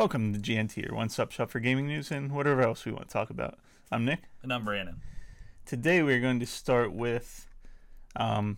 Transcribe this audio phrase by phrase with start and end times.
[0.00, 3.08] Welcome to GNT, your one stop shop for gaming news and whatever else we want
[3.08, 3.58] to talk about.
[3.92, 4.20] I'm Nick.
[4.42, 5.02] And I'm Brandon.
[5.66, 7.46] Today we're going to start with
[8.16, 8.56] um,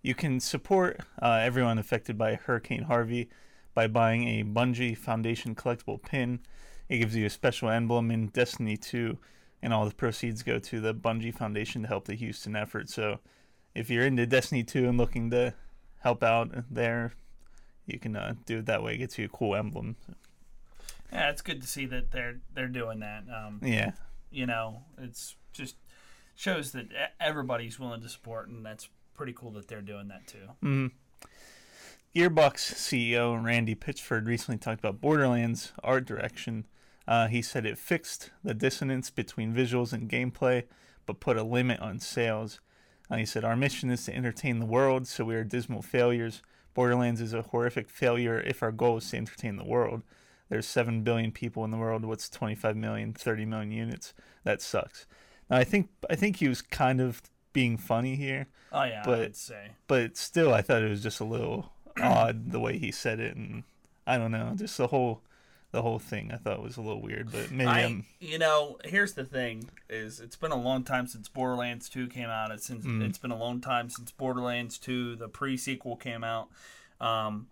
[0.00, 3.30] you can support uh, everyone affected by Hurricane Harvey
[3.74, 6.38] by buying a Bungie Foundation collectible pin.
[6.88, 9.18] It gives you a special emblem in Destiny 2,
[9.60, 12.88] and all the proceeds go to the Bungie Foundation to help the Houston effort.
[12.90, 13.18] So
[13.74, 15.54] if you're into Destiny 2 and looking to
[15.98, 17.14] help out there,
[17.92, 18.94] you can uh, do it that way.
[18.94, 19.96] It gets you a cool emblem.
[21.12, 23.24] Yeah, it's good to see that they're they're doing that.
[23.34, 23.92] Um, Yeah.
[24.30, 25.76] you know, it's just
[26.36, 26.86] shows that
[27.20, 30.48] everybody's willing to support, and that's pretty cool that they're doing that too.
[30.62, 30.90] Mm.
[32.14, 36.66] Gearbox CEO Randy Pitchford recently talked about Borderlands art direction.
[37.06, 40.64] Uh, he said it fixed the dissonance between visuals and gameplay,
[41.06, 42.60] but put a limit on sales.
[43.10, 46.42] Uh, he said, Our mission is to entertain the world, so we are dismal failures.
[46.74, 50.02] Borderlands is a horrific failure if our goal is to entertain the world.
[50.48, 52.04] There's 7 billion people in the world.
[52.04, 54.12] What's 25 million, 30 million units?
[54.44, 55.06] That sucks.
[55.48, 59.20] Now, I think I think he was kind of being funny here Oh yeah, But-
[59.20, 59.70] I'd say.
[59.88, 63.34] but still i thought it was just a little odd the way he said it
[63.34, 63.64] and
[64.06, 65.22] i don't know just the whole
[65.72, 68.76] the whole thing i thought was a little weird but maybe I, i'm you know,
[68.84, 72.50] here's the thing: is it's been a long time since Borderlands Two came out.
[72.50, 73.02] It's since Mm.
[73.08, 76.48] it's been a long time since Borderlands Two, the pre-sequel, came out.
[77.00, 77.46] Um,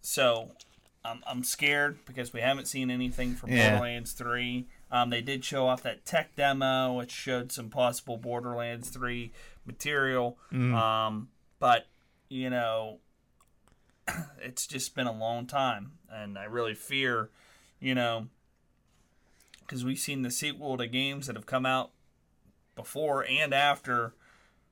[0.00, 0.52] so
[1.04, 3.70] I'm I'm scared because we haven't seen anything from Yeah.
[3.72, 4.68] Borderlands Three.
[4.90, 9.32] Um, they did show off that tech demo, which showed some possible Borderlands Three
[9.66, 10.38] material.
[10.50, 10.74] Mm.
[10.74, 11.86] Um, but
[12.30, 13.00] you know,
[14.40, 17.28] it's just been a long time, and I really fear,
[17.80, 18.28] you know,
[19.60, 21.90] because we've seen the sequel to games that have come out
[22.74, 24.14] before and after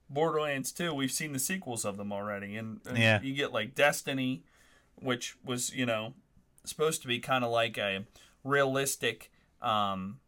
[0.09, 0.93] Borderlands 2.
[0.95, 3.21] We've seen the sequels of them already, and, and Yeah.
[3.23, 4.43] you get like Destiny,
[4.97, 6.15] which was you know
[6.65, 8.05] supposed to be kind of like a
[8.45, 9.31] realistic
[9.63, 10.21] um,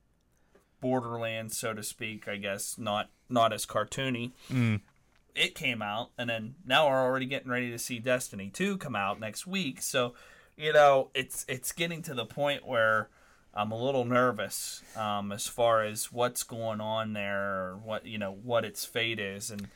[0.80, 2.26] Borderlands, so to speak.
[2.28, 4.80] I guess not not as cartoony mm,
[5.34, 8.96] it came out, and then now we're already getting ready to see Destiny Two come
[8.96, 9.82] out next week.
[9.82, 10.14] So,
[10.56, 13.08] you know, it's it's getting to the point where
[13.54, 18.18] I'm a little nervous um, as far as what's going on there, or what you
[18.18, 19.68] know, what its fate is, and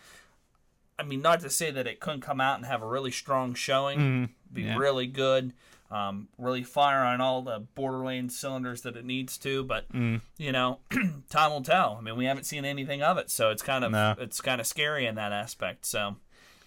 [0.99, 3.55] I mean, not to say that it couldn't come out and have a really strong
[3.55, 4.77] showing, mm, be yeah.
[4.77, 5.55] really good,
[5.91, 10.53] um, really fire on all the Borderlands cylinders that it needs to, but mm, you
[10.53, 10.81] know,
[11.31, 11.97] time will tell.
[11.99, 14.15] I mean, we haven't seen anything of it, so it's kind of No.
[14.19, 15.87] it's kind of scary in that aspect.
[15.87, 16.17] So,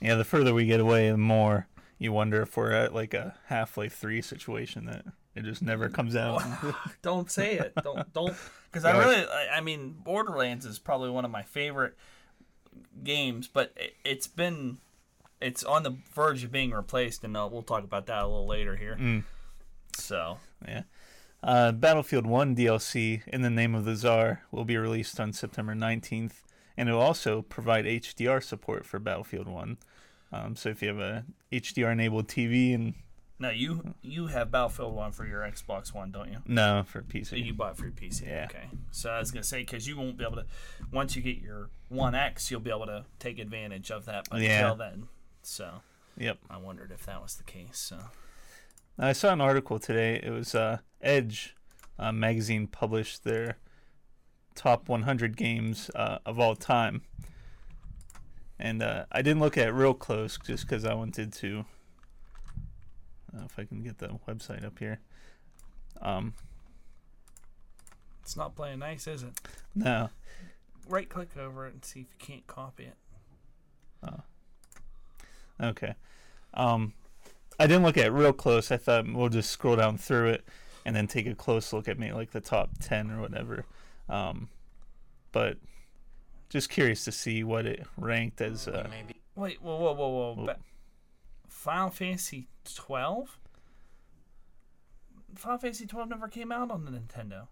[0.02, 1.68] yeah the further we get away the more
[1.98, 5.06] you wonder if we're at like a half-life 3 situation that
[5.36, 6.44] it just never comes out
[7.02, 7.74] don't say it.
[7.84, 8.36] Don't don't
[8.72, 11.96] because I really I, I mean Borderlands is probably one of my favorite
[13.04, 14.78] games, but it, it's been
[15.42, 18.48] it's on the verge of being replaced, and uh, we'll talk about that a little
[18.48, 18.96] later here.
[18.98, 19.24] Mm.
[19.98, 20.38] So,
[20.68, 20.84] yeah
[21.44, 25.76] uh, battlefield 1 dlc in the name of the czar will be released on september
[25.76, 26.42] 19th
[26.78, 29.78] and it will also provide hdr support for battlefield 1
[30.34, 32.94] um, so if you have a hdr enabled tv and
[33.40, 36.38] now you you have Battlefield One for your Xbox One, don't you?
[36.48, 37.44] No, for PC.
[37.44, 38.26] You bought it for your PC.
[38.28, 38.46] Yeah.
[38.50, 38.70] Okay.
[38.92, 40.46] So I was gonna say because you won't be able to
[40.94, 44.28] once you get your One X, you'll be able to take advantage of that.
[44.30, 44.60] But Yeah.
[44.72, 45.08] until then,
[45.42, 45.82] so
[46.16, 46.38] Yep.
[46.50, 47.80] I wondered if that was the case.
[47.80, 47.98] So
[48.98, 50.22] I saw an article today.
[50.24, 51.56] It was uh, Edge
[52.00, 53.58] uh, magazine published their
[54.56, 57.02] top 100 games uh, of all time,
[58.64, 61.66] and uh, I didn't look at it real close just because I wanted to.
[63.36, 65.00] Uh, if I can get the website up here.
[66.02, 66.34] Um,
[68.22, 69.40] it's not playing nice, is it?
[69.76, 70.10] no,
[70.88, 72.96] Right click over it and see if you can't copy it.
[74.08, 75.68] Oh.
[75.68, 75.96] okay.
[76.54, 76.94] Um,
[77.60, 78.72] I didn't look at it real close.
[78.72, 80.46] I thought we'll just scroll down through it
[80.86, 83.66] and then take a close look at maybe like the top 10 or whatever.
[84.08, 84.48] Um,
[85.32, 85.58] but
[86.54, 88.68] just curious to see what it ranked as.
[88.68, 88.88] Uh,
[89.36, 90.34] Wait, whoa, whoa, whoa, whoa!
[90.36, 90.46] Whoa.
[90.46, 90.58] Ba-
[91.50, 93.40] Final Fantasy twelve.
[95.36, 97.48] Final Fantasy twelve never came out on the Nintendo.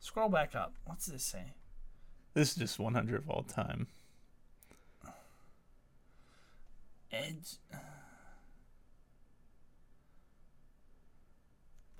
[0.00, 0.74] Scroll back up.
[0.84, 1.54] What's this say?
[2.34, 3.86] this is just 100 of all time.
[7.10, 7.54] Edge.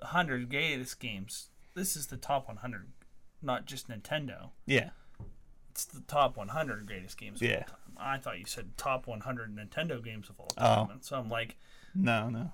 [0.03, 1.47] Hundred greatest games.
[1.73, 2.89] This is the top one hundred,
[3.41, 4.49] not just Nintendo.
[4.67, 4.91] Yeah,
[5.77, 7.39] It's the top one hundred greatest games.
[7.39, 7.57] Of Yeah.
[7.57, 7.75] all time.
[7.99, 10.63] I thought you said top one hundred Nintendo games of all Oh.
[10.63, 10.89] time.
[10.89, 11.55] And so I'm like,
[11.93, 12.51] no, no.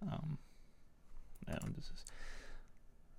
[0.00, 0.38] Um,
[1.48, 2.04] no, this is.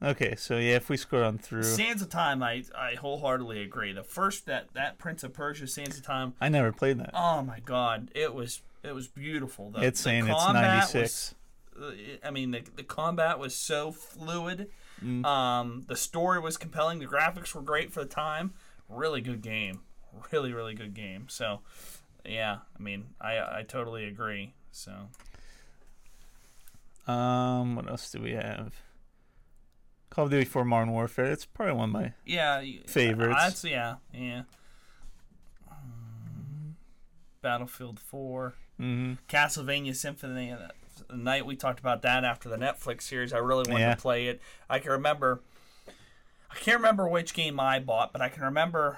[0.01, 3.91] Okay, so yeah, if we scroll on through, Sands of Time, I I wholeheartedly agree.
[3.91, 7.09] The first that that Prince of Persia Sands of Time, I never played that.
[7.13, 9.71] oh my god, it was it was beautiful.
[9.71, 10.93] The, it's the saying it's 96.
[10.95, 11.33] was-
[12.23, 14.69] I mean, the, the combat was so fluid.
[15.03, 15.25] Mm.
[15.25, 16.99] Um, the story was compelling.
[16.99, 18.53] The graphics were great for the time.
[18.89, 19.81] Really good game.
[20.31, 21.27] Really, really good game.
[21.29, 21.59] So,
[22.25, 24.53] yeah, I mean, I I totally agree.
[24.71, 25.09] So,
[27.11, 28.73] Um, what else do we have?
[30.09, 31.25] Call of Duty 4 Modern Warfare.
[31.25, 33.35] It's probably one of my yeah, Favorites.
[33.39, 34.43] That's yeah, yeah.
[35.69, 36.75] Um,
[37.41, 38.55] Battlefield Four.
[38.77, 40.71] hmm Castlevania Symphony of the
[41.07, 41.45] The night.
[41.45, 43.33] We talked about that after the Netflix series.
[43.33, 43.95] I really wanted Yeah.
[43.95, 44.41] to play it.
[44.69, 45.41] I can remember.
[46.49, 48.97] I can't remember which game I bought, but I can remember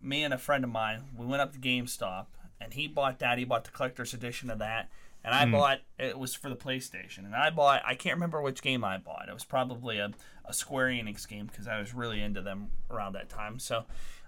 [0.00, 1.04] me and a friend of mine.
[1.16, 2.26] We went up to GameStop,
[2.60, 3.38] and he bought that.
[3.38, 4.90] He bought the collector's edition of that,
[5.24, 7.18] and I bought it was for the PlayStation.
[7.18, 7.82] And I bought.
[7.86, 9.28] I can't remember which game I bought.
[9.28, 10.10] It was probably a,
[10.44, 13.58] a Square Enix game because I was really into them around that time.
[13.58, 13.84] So.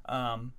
[0.07, 0.53] Um,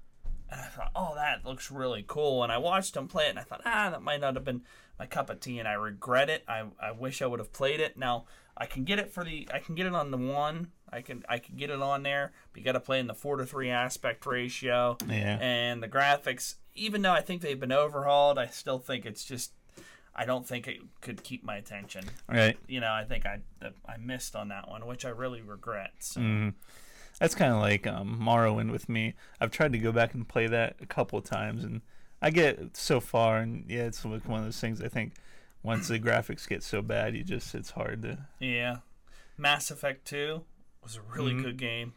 [0.47, 2.44] and I thought, oh, that looks really cool.
[2.44, 4.62] And I watched him play it, and I thought, ah, that might not have been
[5.00, 6.44] my cup of tea, and I regret it.
[6.47, 7.97] I, I wish I would have played it.
[7.97, 8.25] Now
[8.57, 10.71] I can get it for the, I can get it on the one.
[10.92, 13.13] I can I can get it on there, but you got to play in the
[13.13, 14.97] four to three aspect ratio.
[15.07, 15.38] Yeah.
[15.42, 19.51] And the graphics, even though I think they've been overhauled, I still think it's just,
[20.15, 22.06] I don't think it could keep my attention.
[22.30, 22.57] Right.
[22.68, 23.42] You know, I think I
[23.86, 25.92] I missed on that one, which I really regret.
[26.00, 26.21] So.
[26.21, 26.50] hmm
[27.19, 29.15] That's kind of like um, Morrowind with me.
[29.42, 31.81] I've tried to go back and play that a couple of times, and
[32.25, 34.81] I get so far, and yeah, it's like one of those things.
[34.81, 35.13] I think
[35.62, 38.18] once the graphics get so bad, you just it's hard to.
[38.39, 38.77] Yeah.
[39.38, 40.44] Mass Effect 2
[40.81, 41.44] was a really Mhm.
[41.44, 41.94] good game.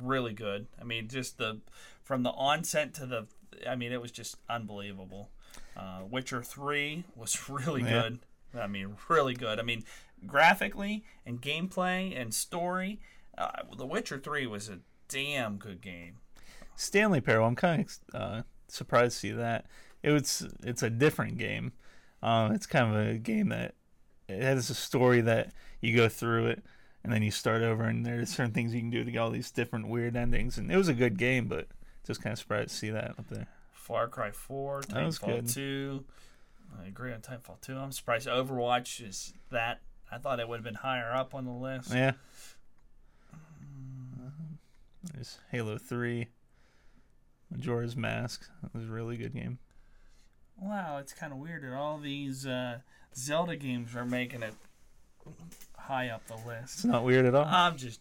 [0.00, 0.66] Really good.
[0.80, 1.60] I mean, just the
[2.02, 3.26] from the onset to the
[3.68, 5.30] I mean, it was just unbelievable.
[5.76, 7.90] Uh, Witcher 3 was really Yeah.
[8.02, 8.18] good.
[8.58, 9.58] I mean, really good.
[9.58, 9.84] I mean,
[10.26, 13.00] graphically and gameplay and story,
[13.36, 14.78] uh, The Witcher 3 was a
[15.08, 16.20] damn good game.
[16.76, 17.46] Stanley Parable.
[17.48, 17.82] I'm kind
[18.14, 18.42] of uh,
[18.76, 19.66] surprised to see that.
[20.02, 21.72] It was it's a different game.
[22.22, 23.74] Um, it's kind of a game that
[24.28, 26.62] it has a story that you go through it
[27.02, 29.30] and then you start over, and there's certain things you can do to get all
[29.30, 30.56] these different weird endings.
[30.56, 31.68] And it was a good game, but
[32.06, 33.46] just kind of surprised to see that up there.
[33.72, 35.48] Far Cry 4, That was Titanfall good.
[35.48, 36.04] 2.
[36.82, 37.76] I agree on Titanfall 2.
[37.76, 39.80] I'm surprised Overwatch is that.
[40.10, 41.92] I thought it would have been higher up on the list.
[41.92, 42.12] Yeah.
[45.12, 46.28] There's Halo 3.
[47.54, 48.46] Majora's Mask.
[48.64, 49.58] It was a really good game.
[50.60, 52.78] Wow, it's kind of weird that all these uh,
[53.16, 54.54] Zelda games are making it
[55.76, 56.76] high up the list.
[56.76, 57.44] It's not weird at all.
[57.44, 58.00] I'm just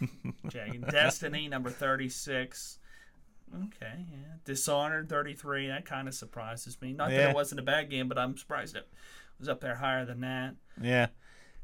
[0.50, 0.82] checking.
[0.82, 2.78] Destiny number 36.
[3.54, 4.34] Okay, yeah.
[4.44, 5.68] Dishonored 33.
[5.68, 6.92] That kind of surprises me.
[6.92, 8.88] Not that it wasn't a bad game, but I'm surprised it
[9.38, 10.54] was up there higher than that.
[10.80, 11.08] Yeah.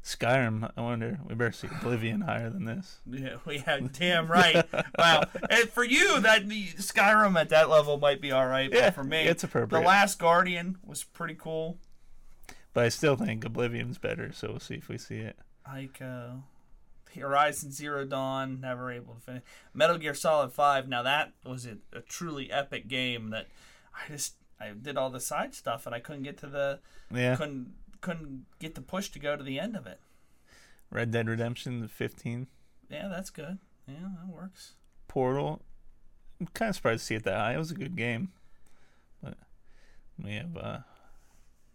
[0.03, 2.99] Skyrim, I wonder, we better see Oblivion higher than this.
[3.05, 4.65] Yeah, we had damn right.
[4.97, 5.23] wow.
[5.49, 8.95] And for you, that the Skyrim at that level might be all right, Yeah, but
[8.95, 9.81] for me, it's appropriate.
[9.81, 9.87] The.
[9.87, 11.77] Last Guardian was pretty cool.
[12.73, 15.37] But I still think Oblivion's better, so we'll see if we see it.
[15.67, 16.29] Like uh,
[17.15, 19.43] Horizon Zero Dawn, never able to finish.
[19.73, 20.87] Metal Gear Solid Five.
[20.87, 23.47] Now that was a, a truly epic game that
[23.93, 26.79] I just I did all the side stuff and I couldn't get to the
[27.13, 27.35] Yeah.
[27.35, 29.99] couldn't couldn't get the push to go to the end of it.
[30.89, 32.47] Red Dead Redemption 15.
[32.89, 33.59] Yeah, that's good.
[33.87, 34.73] Yeah, that works.
[35.07, 35.61] Portal.
[36.39, 37.53] I'm kind of surprised to see it that high.
[37.53, 38.29] It was a good game.
[39.23, 39.35] But
[40.21, 40.79] we have uh,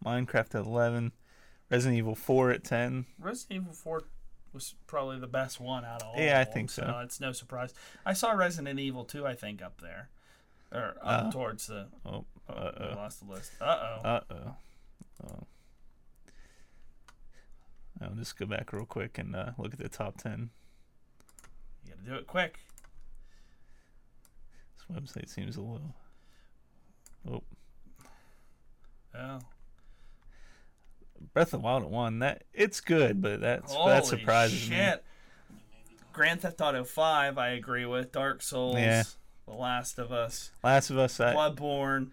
[0.04, 1.12] Minecraft at 11.
[1.70, 3.06] Resident Evil 4 at 10.
[3.18, 4.02] Resident Evil 4
[4.52, 6.14] was probably the best one out of all.
[6.18, 7.00] Yeah, I think so.
[7.02, 7.72] It's no surprise.
[8.04, 10.10] I saw Resident Evil 2, I think, up there.
[10.72, 11.86] Or up Uh, towards the.
[12.04, 12.94] Oh, Oh, we uh-oh.
[12.94, 13.50] lost the list.
[13.60, 13.64] Uh
[14.04, 14.08] oh.
[14.08, 14.20] Uh
[15.24, 15.46] oh.
[18.00, 20.50] I'll just go back real quick and uh, look at the top 10.
[21.84, 22.58] you gotta do it quick.
[24.88, 25.94] This website seems a little.
[27.28, 27.42] Oh,
[29.18, 29.38] Oh.
[31.32, 32.18] Breath of the Wild at one.
[32.18, 34.76] That it's good, but that's Holy that surprises me.
[34.76, 35.02] shit.
[36.12, 38.12] Grand Theft Auto 5, I agree with.
[38.12, 38.76] Dark Souls.
[38.76, 39.02] Yeah.
[39.46, 40.50] The Last of Us.
[40.62, 41.18] Last of Us.
[41.20, 42.08] I, Bloodborne.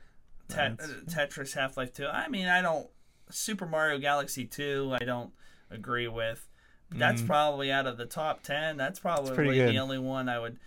[0.49, 2.05] Tet- Tetris Half Life 2.
[2.07, 2.87] I mean, I don't.
[3.29, 5.31] Super Mario Galaxy 2, I don't
[5.73, 6.47] agree with.
[6.91, 7.27] That's Mm.
[7.27, 8.77] probably out of the top 10.
[8.77, 10.59] That's probably the only one I would,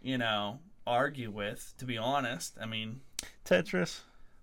[0.00, 2.56] you know, argue with, to be honest.
[2.60, 3.02] I mean,
[3.44, 4.00] Tetris.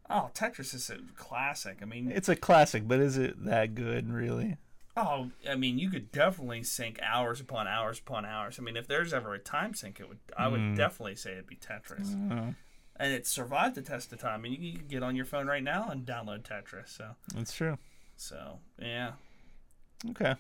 [0.10, 1.80] oh, Tetris is a classic.
[1.82, 4.58] I mean, It's a classic, but is it that good, really?
[4.98, 8.60] oh, I mean, you could definitely sink hours upon hours upon hours.
[8.60, 10.20] I mean, if there's ever a time sink, it would.
[10.38, 10.75] I would Mm.
[10.75, 12.13] definitely say it'd be Tetris.
[12.32, 12.54] Oh,
[12.98, 14.34] And it survived the test of time.
[14.34, 16.90] I mean, you can get on your phone right now and download Tetris.
[16.90, 17.80] So, that's true.
[18.18, 19.13] so yeah.
[20.10, 20.36] Okay,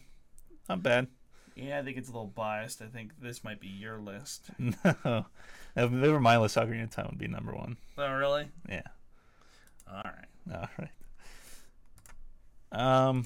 [0.67, 1.07] not bad.
[1.55, 2.81] Yeah, I think it's a little biased.
[2.81, 4.49] I think this might be your list.
[4.83, 5.25] No,
[5.75, 7.77] if they were my list, Ocarina of Time would be number one.
[7.97, 8.47] Oh, really?
[8.67, 8.81] Yeah.
[9.89, 10.53] All right.
[10.53, 10.89] All right.
[13.07, 13.25] Um,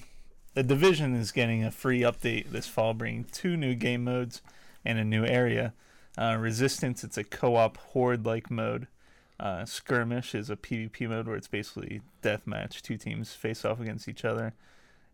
[0.53, 4.41] the division is getting a free update this fall, bringing two new game modes
[4.83, 5.73] and a new area.
[6.17, 8.87] Uh, Resistance, it's a co-op horde-like mode.
[9.39, 12.81] Uh, Skirmish is a PvP mode where it's basically deathmatch.
[12.81, 14.53] Two teams face off against each other.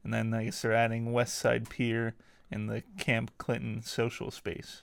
[0.04, 2.16] And then I guess they're adding West Side Pier
[2.50, 4.82] and the Camp Clinton social space.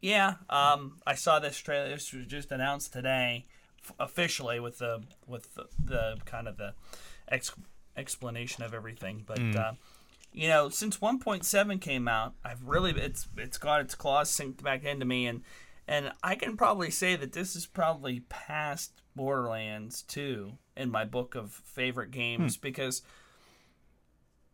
[0.00, 1.88] Yeah, um, I saw this trailer.
[1.88, 3.46] This was just announced today,
[3.82, 6.74] f- officially with the with the, the kind of the
[7.28, 7.52] ex-
[7.96, 9.24] explanation of everything.
[9.26, 9.72] But uh,
[10.32, 14.84] you know, since 1.7 came out, I've really it's it's got its claws synced back
[14.84, 15.42] into me, and
[15.88, 21.34] and I can probably say that this is probably past Borderlands 2 in my book
[21.34, 23.02] of favorite games because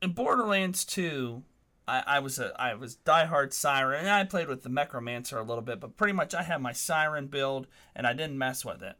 [0.02, 1.42] in Borderlands 2,
[1.86, 5.42] I, I was a I was diehard Siren, and I played with the Mechromancer a
[5.42, 8.82] little bit, but pretty much I had my Siren build, and I didn't mess with
[8.82, 8.96] it.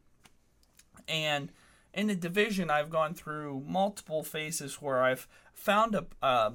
[1.09, 1.50] And
[1.92, 6.52] in the division, I've gone through multiple phases where I've found a a,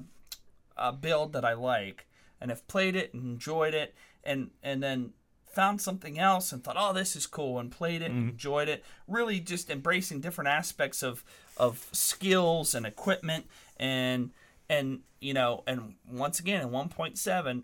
[0.76, 2.06] a build that I like,
[2.40, 5.12] and have played it and enjoyed it, and and then
[5.58, 8.28] found something else and thought, oh, this is cool, and played it and mm-hmm.
[8.28, 8.84] enjoyed it.
[9.06, 11.24] Really, just embracing different aspects of
[11.56, 13.46] of skills and equipment,
[13.78, 14.30] and
[14.68, 17.62] and you know, and once again, in 1.7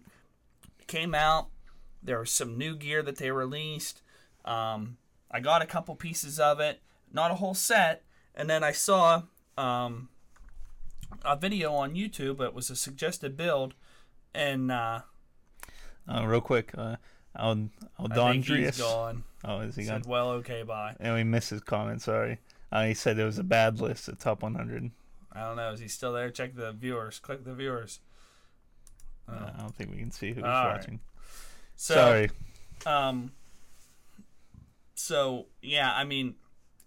[0.87, 1.49] came out.
[2.03, 4.03] There was some new gear that they released.
[4.45, 4.97] Um,
[5.31, 6.81] I got a couple pieces of it,
[7.13, 8.03] not a whole set,
[8.35, 9.23] and then I saw
[9.57, 10.09] um,
[11.25, 12.41] a video on YouTube.
[12.41, 13.75] It was a suggested build,
[14.35, 15.01] and uh,
[16.09, 16.97] Uh, real quick, uh,
[17.37, 18.03] Ald- I
[18.33, 18.79] think he's Aldondrius.
[18.79, 19.25] gone.
[19.45, 20.03] Oh, is he gone?
[20.03, 20.97] Said, well, okay, bye.
[21.01, 22.03] And we missed his comment.
[22.03, 22.39] Sorry.
[22.71, 24.91] Uh, he said it was a bad list, the top 100.
[25.35, 25.73] I don't know.
[25.73, 26.31] Is he still there?
[26.31, 27.19] Check the viewers.
[27.19, 28.01] Click the viewers.
[29.29, 30.49] Uh, I don't think we can see who's Oh.
[30.49, 30.77] All right.
[30.77, 31.01] watching.
[31.77, 32.31] So, Sorry.
[32.87, 33.33] Um.
[34.95, 36.35] So yeah, I mean,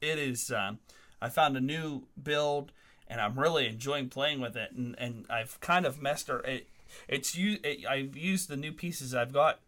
[0.01, 0.51] it is.
[0.51, 0.79] Um,
[1.21, 2.71] I found a new build,
[3.07, 4.71] and I'm really enjoying playing with it.
[4.71, 6.39] And, and I've kind of messed her.
[6.41, 6.67] It,
[7.07, 7.57] it's you.
[7.63, 9.59] It, I've used the new pieces I've got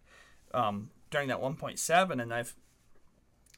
[0.53, 2.55] um, during that 1.7, and I've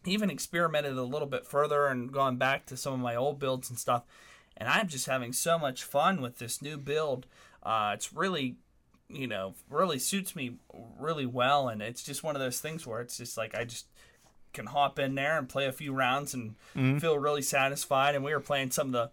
[0.05, 3.69] even experimented a little bit further and gone back to some of my old builds
[3.69, 4.03] and stuff.
[4.57, 7.25] And I'm just having so much fun with this new build.
[7.63, 8.55] Uh, it's really
[9.13, 10.53] you know, really suits me
[10.97, 11.67] really well.
[11.67, 13.87] And it's just one of those things where it's just like I just
[14.53, 16.55] can hop in there and play a few rounds and
[17.01, 18.15] feel really satisfied.
[18.15, 19.09] And we were playing some of the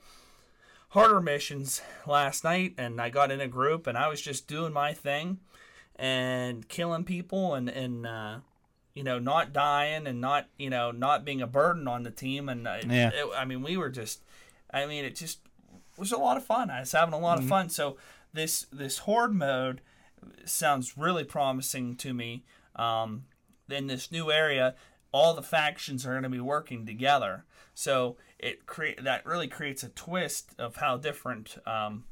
[0.91, 4.73] harder missions last night, and I got in a group and I was just doing
[4.73, 5.39] my thing
[5.97, 8.37] and killing people and and uh,
[8.95, 12.49] you know not dying and not you know not being a burden on the team.
[12.49, 13.11] And uh, Yeah.
[13.13, 14.23] it, I mean, we were just,
[14.73, 15.41] I mean, it just
[15.97, 16.71] was a lot of fun.
[16.71, 17.69] I was having a lot of fun.
[17.71, 17.97] So
[18.33, 19.81] this this horde mode
[20.45, 22.45] sounds really promising to me.
[22.77, 23.25] Um,
[23.69, 24.75] in this new area,
[25.13, 27.45] all the factions are going to be working together.
[27.75, 31.57] So it create that really creates a twist of how different.
[31.67, 32.05] Um,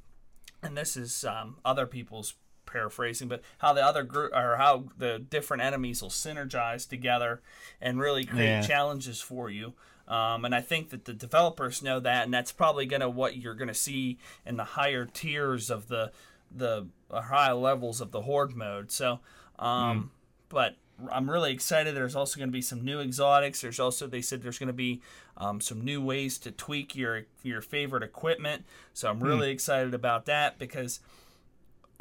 [0.62, 2.34] and this is um, other people's
[2.66, 7.40] paraphrasing, but how the other group or how the different enemies will synergize together
[7.80, 8.60] and really create Yeah.
[8.62, 9.74] challenges for you.
[10.08, 13.54] Um, and I think that the developers know that, and that's probably gonna what you're
[13.54, 16.12] gonna see in the higher tiers of the
[16.54, 18.92] the high levels of the horde mode.
[18.92, 19.20] So,
[19.58, 20.10] um,
[20.48, 20.76] but
[21.10, 21.94] I'm really excited.
[21.94, 23.60] There's also going to be some new exotics.
[23.60, 25.02] There's also they said there's going to be
[25.36, 28.64] um, some new ways to tweak your your favorite equipment.
[28.94, 31.00] So I'm really excited about that because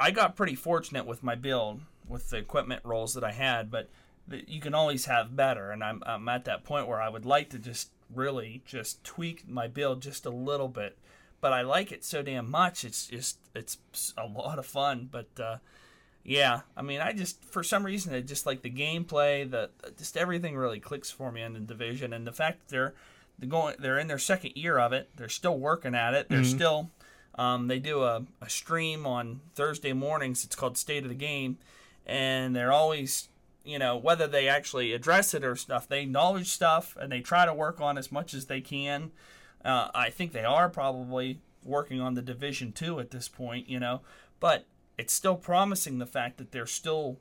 [0.00, 3.90] I got pretty fortunate with my build with the equipment rolls that I had, but
[4.46, 5.70] you can always have better.
[5.70, 9.48] And I'm I'm at that point where I would like to just really just tweak
[9.48, 10.98] my build just a little bit.
[11.40, 12.84] But I like it so damn much.
[12.84, 13.78] It's just it's
[14.16, 15.08] a lot of fun.
[15.10, 15.58] But uh,
[16.24, 20.16] yeah, I mean, I just for some reason I just like the gameplay, the just
[20.16, 22.94] everything really clicks for me in the division, and the fact that they're
[23.38, 26.44] they're going they're in their second year of it, they're still working at it, they're
[26.44, 26.90] still
[27.36, 30.44] um, they do a, a stream on Thursday mornings.
[30.44, 31.58] It's called State of the Game,
[32.06, 33.28] and they're always
[33.66, 37.44] you know whether they actually address it or stuff, they acknowledge stuff and they try
[37.44, 39.10] to work on as much as they can.
[39.64, 43.80] Uh, I think they are probably working on the division two at this point, you
[43.80, 44.02] know,
[44.38, 47.18] but it's still promising the fact that they're still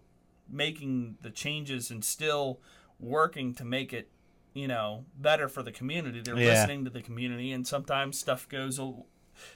[0.48, 2.60] making the changes and still
[3.00, 4.10] working to make it,
[4.54, 6.22] you know, better for the community.
[6.22, 6.46] They're Yeah.
[6.52, 8.94] listening to the community, and sometimes stuff goes a,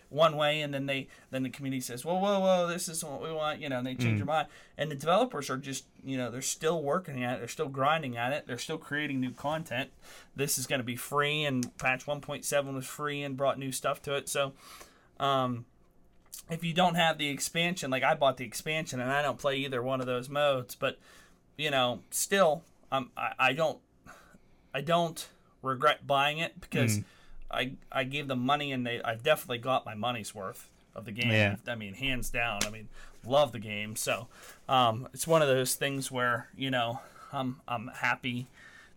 [0.10, 3.22] one way, and then they then the community says, "Whoa, whoa, whoa, this isn't what
[3.22, 4.48] we want," you know, and they change their mind.
[4.78, 8.18] And the developers are just, you know, they're still working at it, they're still grinding
[8.18, 9.92] at it, they're still creating new content.
[10.36, 14.02] This is going to be free, and patch 1.7 was free and brought new stuff
[14.04, 14.30] to it.
[14.30, 14.54] So,
[15.20, 15.66] um,
[16.50, 19.58] if you don't have the expansion, like I bought the expansion and I don't play
[19.58, 20.98] either one of those modes, but
[21.58, 23.80] you know, still, um, I, I don't,
[24.74, 25.28] I don't
[25.62, 27.00] regret buying it because
[27.52, 30.70] I I gave them money and they I've definitely got my money's worth.
[30.96, 31.32] of the game.
[31.32, 31.56] Yeah.
[31.68, 32.60] I mean, hands down.
[32.66, 32.90] I mean,
[33.26, 33.96] love the game.
[33.96, 34.28] So
[34.68, 37.00] um, it's one of those things where you know
[37.32, 38.48] I'm I'm happy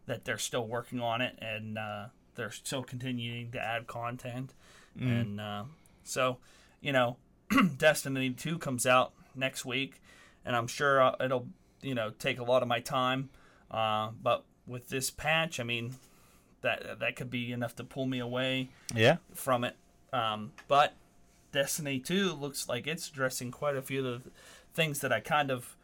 [0.06, 4.52] that they're still working on it and uh, they're still continuing to add content.
[4.98, 5.64] And uh,
[6.04, 6.38] so
[6.80, 7.16] you know,
[7.78, 10.02] Destiny Two comes out next week,
[10.44, 11.46] and I'm sure uh, it'll
[11.82, 13.30] you know take a lot of my time.
[13.70, 15.94] Uh, but with this patch, I mean,
[16.62, 19.16] that that could be enough to pull me away Yeah.
[19.34, 19.76] from it.
[20.12, 20.94] Um, but
[21.52, 24.30] Destiny 2 looks like it's addressing quite a few of the
[24.74, 25.76] things that I kind of,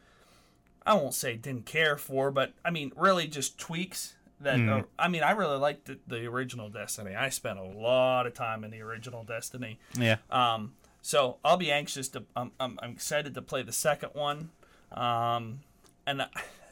[0.87, 4.59] I won't say didn't care for, but I mean, really just tweaks that.
[4.61, 7.15] Are, I mean, I really liked the, the original Destiny.
[7.15, 9.79] I spent a lot of time in the original Destiny.
[9.99, 10.17] Yeah.
[10.31, 12.23] Um, so I'll be anxious to.
[12.37, 14.51] I'm, I'm, I'm excited to play the second one.
[14.93, 15.61] Um,
[16.07, 16.29] and I,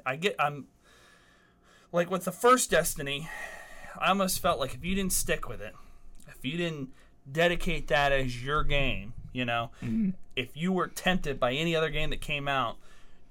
[0.07, 0.37] I get.
[0.39, 0.67] I'm
[1.93, 3.29] like with the first Destiny.
[4.01, 5.75] I almost felt like if you didn't stick with it,
[6.29, 6.91] if you didn't
[7.31, 9.71] dedicate that as your game, you know,
[10.35, 12.77] if you were tempted by any other game that came out,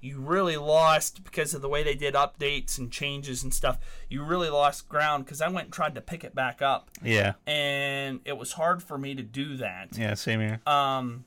[0.00, 3.78] you really lost because of the way they did updates and changes and stuff.
[4.08, 7.32] You really lost ground because I went and tried to pick it back up, Yeah.
[7.46, 10.14] and it was hard for me to do that Yeah.
[10.14, 10.60] Same here.
[10.66, 11.24] um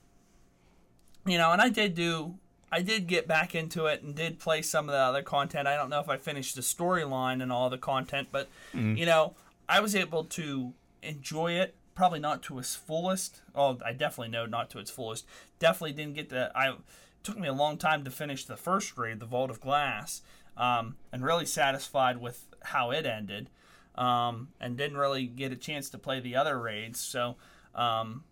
[1.26, 2.36] you know and i did do
[2.72, 5.68] i did get back into it and did play some of the other content.
[5.68, 8.50] I don't know if i finished the storyline and all the content but
[8.98, 9.36] you know
[9.68, 13.42] i was able to enjoy it probably not to its fullest.
[13.54, 15.26] Oh i definitely know not to its fullest.
[15.60, 16.78] Definitely didn't get the i it
[17.24, 20.22] took me a long time to finish the first raid the vault of glass
[20.56, 23.50] um, and really satisfied with how it ended
[23.96, 27.00] um, and didn't really get a chance to play the other raids.
[27.00, 27.36] So
[27.76, 28.24] um,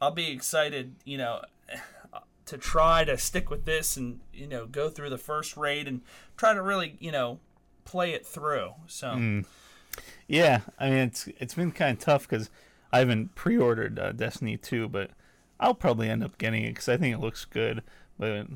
[0.00, 1.42] I'll be excited, you know,
[2.46, 6.00] to try to stick with this and you know go through the first raid and
[6.36, 7.38] try to really you know
[7.84, 8.70] play it through.
[8.86, 9.42] So
[10.28, 12.50] Yeah, I mean it's it's been kind of tough because
[12.92, 15.10] I haven't pre-ordered uh, Destiny 2, but
[15.58, 17.82] I'll probably end up getting it because I think it looks good.
[18.18, 18.46] But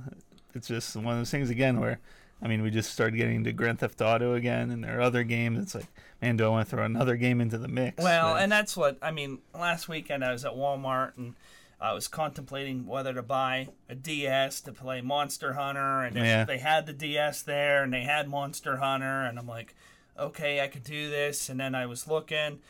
[0.54, 1.98] it's just one of those things again where,
[2.40, 5.24] I mean, we just started getting into Grand Theft Auto again, and there are other
[5.24, 5.58] games.
[5.58, 5.86] It's like,
[6.22, 8.02] man, do I want to throw another game into the mix?
[8.02, 9.38] well, But- and that's what I mean.
[9.54, 11.34] Last weekend I was at Walmart and
[11.80, 16.44] I was contemplating whether to buy a DS to play Monster Hunter, and Yeah.
[16.44, 19.74] they had the DS there and they had Monster Hunter, and I'm like,
[20.18, 21.48] okay, I could do this.
[21.48, 22.60] And then I was looking,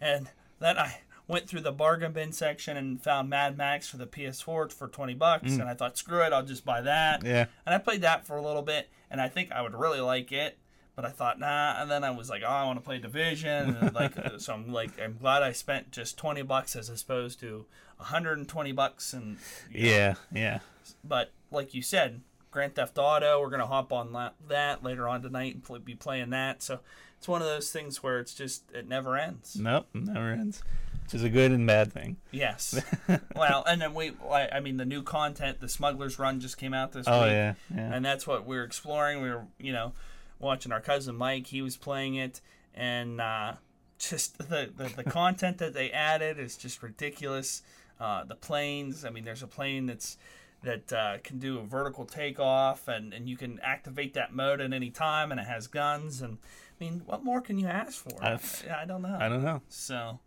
[0.00, 4.06] and then I went through the bargain bin section and found Mad Max for the
[4.06, 5.60] PS4 for 20 bucks, mm.
[5.60, 7.24] and I thought, screw it, I'll just buy that.
[7.24, 10.00] yeah, And I played that for a little bit, and I think I would really
[10.00, 10.58] like it.
[10.96, 11.80] But I thought, nah.
[11.80, 13.76] And then I was like, oh, I want to play Division.
[13.76, 17.64] And like, so I'm like, I'm glad I spent just 20 bucks as opposed to
[17.96, 19.12] 120 bucks.
[19.12, 19.36] And
[19.70, 20.58] you know, yeah, yeah,
[21.04, 25.22] But like you said, Grand Theft Auto, we're gonna hop on la- that later on
[25.22, 26.62] tonight and be playing that.
[26.62, 26.80] So
[27.16, 29.56] it's one of those things where it's just it never ends.
[29.56, 30.62] nope, never ends.
[31.04, 32.16] Which is a good and bad thing.
[32.32, 32.80] Yes.
[33.36, 36.74] well, and then we, I I mean, the new content, the Smuggler's Run, just came
[36.74, 37.30] out this Oh week.
[37.30, 39.22] yeah, yeah, and that's what we're exploring.
[39.22, 39.92] We were, you know,
[40.40, 41.46] watching our cousin Mike.
[41.46, 42.40] He was playing it,
[42.74, 43.54] and uh,
[43.98, 47.62] just the, the the content that they added is just ridiculous.
[48.00, 49.04] Uh, the planes.
[49.04, 50.16] I mean, there's a plane that's
[50.62, 54.72] that uh, can do a vertical takeoff, and and you can activate that mode at
[54.72, 56.22] any time, and it has guns.
[56.22, 56.38] And
[56.80, 58.22] I mean, what more can you ask for?
[58.24, 59.16] I've- I, I don't know.
[59.20, 59.60] I don't know.
[59.68, 60.18] So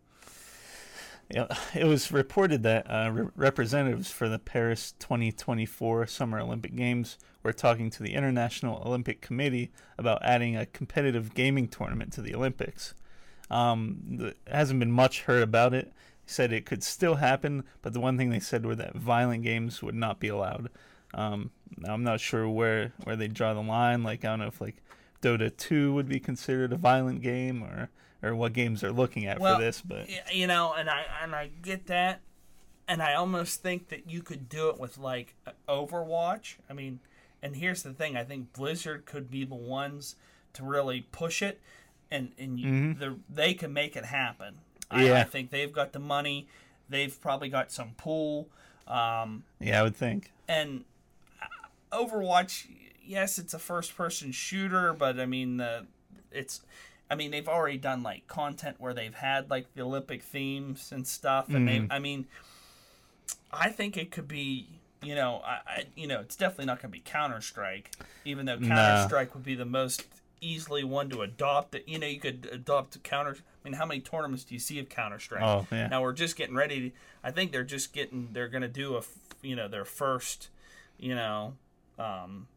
[1.29, 7.53] It was reported that uh, re- representatives for the Paris 2024 Summer Olympic Games were
[7.53, 12.93] talking to the International Olympic Committee about adding a competitive gaming tournament to the Olympics.
[13.49, 15.87] Um, the, it hasn't been much heard about it.
[16.25, 19.43] They said it could still happen, but the one thing they said were that violent
[19.43, 20.69] games would not be allowed.
[21.13, 21.51] Um,
[21.85, 24.03] I'm not sure where where they draw the line.
[24.03, 24.81] Like I don't know if like
[25.21, 27.89] Dota 2 would be considered a violent game or
[28.23, 31.35] or what games they're looking at Well, for this, but you know and i and
[31.35, 32.21] i get that
[32.87, 35.35] and i almost think that you could do it with like
[35.67, 36.55] overwatch.
[36.69, 36.99] I mean
[37.41, 40.15] and here's the thing i think blizzard could be the ones
[40.53, 41.59] to really push it
[42.09, 44.59] and and you, the, they can make it happen.
[44.91, 46.47] I, I think they've got the money
[46.87, 48.47] they've probably got some pool
[48.87, 50.31] um, yeah, I would think.
[50.47, 50.83] and
[51.41, 52.67] uh, Overwatch,
[53.05, 55.85] yes, it's a first-person shooter, but I mean, the
[56.31, 56.61] it's,
[57.11, 61.05] I mean, they've already done like content where they've had like the Olympic themes and
[61.05, 62.25] stuff, and they, I mean,
[63.51, 64.67] I think it could be,
[65.03, 67.91] you know, I, I you know, it's definitely not going to be Counter Strike,
[68.25, 70.05] even though Counter Strike would be the most
[70.41, 71.75] easily one to adopt.
[71.75, 73.35] It, you know, you could adopt Counter.
[73.37, 75.43] I mean, how many tournaments do you see of Counter Strike?
[75.43, 75.87] Oh, yeah.
[75.87, 76.89] Now we're just getting ready.
[76.89, 78.29] To, I think they're just getting.
[78.33, 79.01] They're going to do a,
[79.43, 80.49] you know, their first,
[80.97, 81.53] you know,
[81.99, 82.47] um,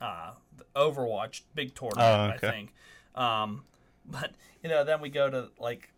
[0.00, 2.06] uh, the Overwatch big tournament.
[2.06, 2.48] Oh, okay.
[2.48, 2.72] I think.
[3.16, 3.64] Um,
[4.06, 5.90] but you know, then we go to like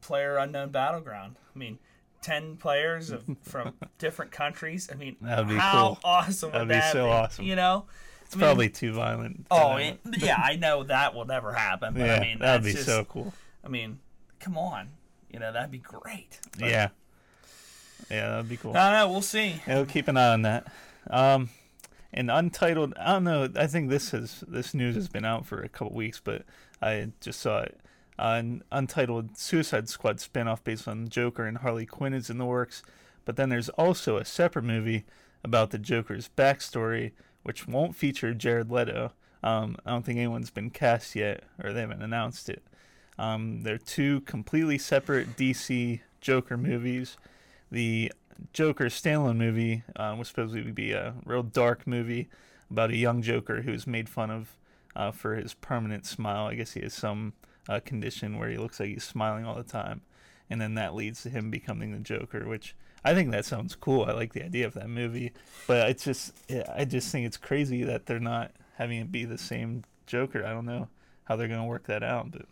[0.00, 1.36] Player Unknown Battleground.
[1.54, 1.78] I mean,
[2.22, 4.88] ten players of, from different countries.
[4.92, 5.98] I mean, That would be how cool.
[6.04, 7.10] awesome That'd would be that so be?
[7.10, 7.44] awesome.
[7.44, 7.86] You know?
[8.24, 9.46] It's I mean, probably too violent.
[9.50, 11.94] Oh, it, yeah, I know that will never happen.
[11.94, 13.32] But yeah, I mean, that would be just, so cool.
[13.64, 14.00] I mean,
[14.38, 14.90] come on,
[15.30, 16.38] you know that'd be great.
[16.58, 16.88] But Yeah,
[18.10, 18.76] yeah, that would be cool.
[18.76, 19.08] I don't know.
[19.10, 19.62] We'll see.
[19.66, 20.66] Yeah, we'll keep an eye on that.
[21.08, 21.48] Um,
[22.18, 23.48] and Untitled, I don't know.
[23.54, 26.42] I think this has this news has been out for a couple weeks, but
[26.82, 27.78] I just saw it.
[28.18, 32.44] Uh, an Untitled Suicide Squad spinoff based on Joker and Harley Quinn is in the
[32.44, 32.82] works,
[33.24, 35.04] but then there's also a separate movie
[35.44, 37.12] about the Joker's backstory,
[37.44, 39.12] which won't feature Jared Leto.
[39.44, 42.64] Um, I don't think anyone's been cast yet, or they haven't announced it.
[43.16, 47.16] Um, they're two completely separate DC Joker movies.
[47.70, 48.10] The
[48.52, 52.28] Joker standalone movie uh, was supposed to be a real dark movie
[52.70, 54.56] about a young Joker who's made fun of
[54.96, 56.46] uh, for his permanent smile.
[56.46, 57.32] I guess he has some
[57.68, 60.00] uh, condition where he looks like he's smiling all the time,
[60.50, 62.74] and then that leads to him becoming the Joker, which
[63.04, 64.04] I think that sounds cool.
[64.04, 65.32] I like the idea of that movie,
[65.66, 69.24] but it's just yeah, I just think it's crazy that they're not having it be
[69.24, 70.44] the same Joker.
[70.44, 70.88] I don't know
[71.24, 72.46] how they're gonna work that out, but It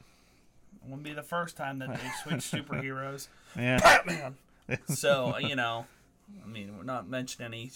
[0.85, 3.29] wouldn't be the first time that they switch superheroes.
[3.57, 4.37] yeah, Batman.
[4.89, 5.87] So you know,
[6.45, 7.71] I mean, we're not mentioning any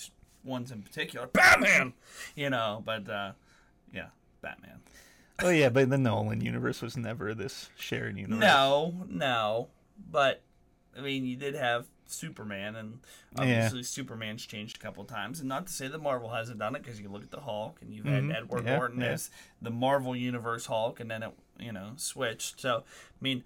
[0.45, 1.27] ones in particular.
[1.29, 1.93] Batman.
[2.35, 3.33] You know, but uh,
[3.93, 4.07] yeah,
[4.43, 4.81] Batman.
[5.43, 8.41] oh yeah, but the Nolan universe was never this shared universe.
[8.41, 9.69] No, no,
[10.11, 10.43] but
[10.97, 12.99] I mean, you did have Superman, and
[13.39, 15.39] obviously Superman's changed a couple times.
[15.41, 17.79] And not to say that Marvel hasn't done it, because you look at the Hulk,
[17.81, 18.37] and you've had Mhm.
[18.37, 19.07] Edward Yeah, Norton yeah.
[19.13, 19.31] as
[19.63, 22.61] the Marvel Universe Hulk, and then it you know switched.
[22.61, 23.45] So I mean,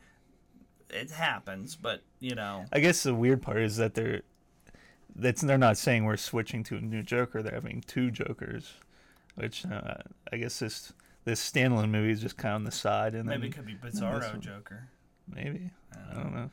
[0.95, 4.23] it happens, but you know, I guess the weird part is that they're
[5.17, 7.43] that's they're not saying we're switching to a new Joker.
[7.43, 8.75] They're having two Jokers,
[9.35, 9.95] which uh,
[10.33, 10.93] I guess this
[11.25, 13.75] this standalone movie is just kind of on the side, and maybe it could be
[13.75, 14.39] Bizarro.
[14.41, 14.89] Joker.
[15.33, 15.71] maybe
[16.11, 16.51] I don't know.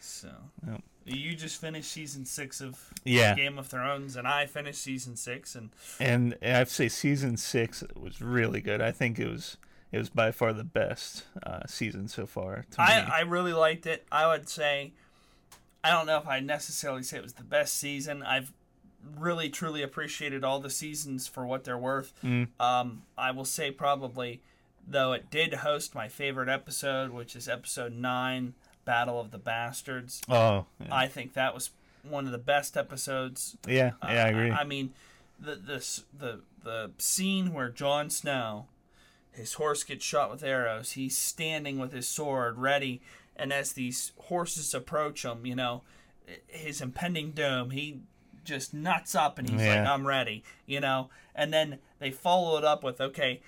[0.00, 0.28] So
[0.66, 0.82] Yep.
[1.04, 5.54] you just finished season six of Yeah, Game of Thrones, and I finished season six,
[5.54, 8.80] and and I have to say season six was really good.
[8.80, 9.56] I think it was
[9.96, 12.66] it was by far the best uh, season so far.
[12.72, 13.10] To I, me.
[13.10, 14.06] I really liked it.
[14.12, 14.92] I would say,
[15.82, 18.22] I don't know if I necessarily say it was the best season.
[18.22, 18.52] I've
[19.18, 22.12] really truly appreciated all the seasons for what they're worth.
[22.22, 22.48] Mm.
[22.60, 24.42] Um, I will say probably,
[24.86, 28.52] though it did host my favorite episode, which is episode nine,
[28.84, 30.20] Battle of the Bastards.
[30.28, 30.94] oh yeah.
[30.94, 31.70] I think that was
[32.02, 34.50] one of the best episodes yeah, yeah, I agree.
[34.50, 34.92] I, mean,
[35.40, 38.66] the this the the scene where Jon Snow,
[39.36, 40.92] his horse gets shot with arrows.
[40.92, 43.02] He's standing with his sword ready,
[43.36, 45.82] and as these horses approach him, you know,
[46.46, 48.00] his impending doom, he
[48.44, 51.10] just nuts up and he's like, "I'm ready," you know.
[51.34, 53.42] And then they follow it up with, "Okay."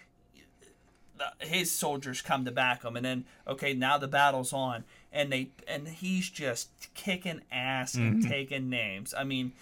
[1.40, 5.50] His soldiers come to back him, and then okay, now the battle's on, and they
[5.66, 8.30] and he's just kicking ass and mm-hmm.
[8.30, 9.12] taking names.
[9.16, 9.52] I mean,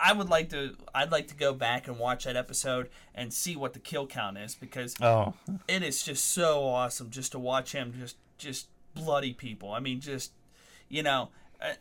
[0.00, 3.56] I would like to I'd like to go back and watch that episode and see
[3.56, 5.34] what the kill count is because oh,
[5.68, 9.72] it is just so awesome just to watch him just just bloody people.
[9.72, 10.32] I mean just
[10.88, 11.30] you know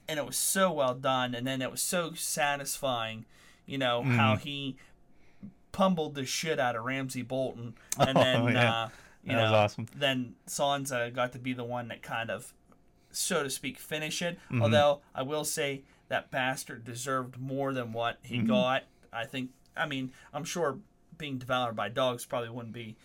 [0.08, 3.26] and it was so well done and then it was so satisfying,
[3.66, 4.78] you know, how he
[5.72, 8.74] pummeled the shit out of Ramsay Bolton and Oh, then yeah.
[8.84, 8.90] uh
[9.24, 9.88] you That was know awesome.
[9.96, 12.54] then Sansa got to be the one that kind of
[13.12, 14.38] so to speak finish it.
[14.52, 14.62] Mm-hmm.
[14.64, 18.48] Although I will say that bastard deserved more than what he Mm-hmm.
[18.48, 18.84] got.
[19.12, 20.78] I think I mean, I'm sure
[21.18, 22.96] being devoured by dogs probably wouldn't be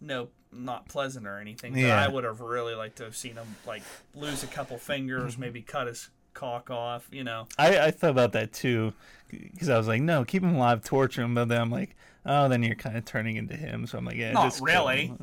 [0.00, 1.72] no not pleasant or anything.
[1.72, 2.02] But Yeah.
[2.02, 3.82] I would have really liked to have seen him like
[4.14, 5.40] lose a couple fingers, Mm-hmm.
[5.40, 7.46] maybe cut his cock off, you know.
[7.58, 8.92] I, I thought about that too,
[9.30, 11.34] because I was like, no, keep him alive, torture him.
[11.34, 13.86] But then I'm like, oh, then you're kind of turning into him.
[13.86, 15.14] So I'm like, yeah, Not just really.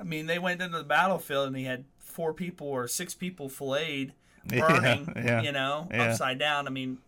[0.00, 3.48] I mean, they went into the battlefield and he had four people or six people
[3.48, 4.12] filleted,
[4.48, 6.04] burning, yeah, you know, yeah.
[6.10, 6.66] upside down.
[6.66, 6.98] I mean,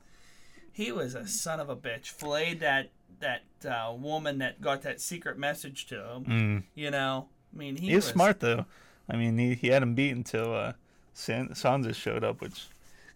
[0.72, 2.06] he was a son of a bitch.
[2.08, 6.24] Flayed that that uh, woman that got that secret message to him.
[6.24, 6.62] Mm.
[6.74, 8.66] You know, I mean, he, He was was smart though.
[9.08, 10.72] I mean, he, he had him beat until uh,
[11.14, 12.66] San- Sansa showed up, which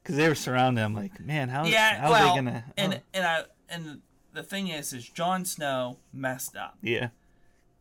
[0.02, 0.94] because they were surrounding him.
[0.94, 2.64] Like, man, how Yeah, how well, are they gonna?
[2.76, 4.00] and oh, and I and
[4.32, 6.78] the thing is, is Jon Snow messed up.
[6.82, 7.08] yeah,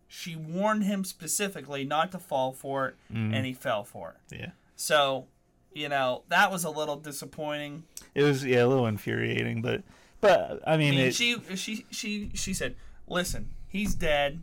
[0.07, 3.33] She warned him specifically not to fall for it, Mm.
[3.35, 4.35] and he fell for it.
[4.35, 4.49] yeah.
[4.75, 5.27] So,
[5.73, 7.83] you know, that was a little disappointing.
[8.15, 9.83] It was yeah a little infuriating, but
[10.21, 12.75] but I mean, I mean, it, she she she she said,
[13.07, 14.41] "Listen, he's dead.